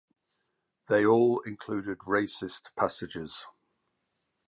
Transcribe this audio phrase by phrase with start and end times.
[0.87, 3.45] They all included racist passages.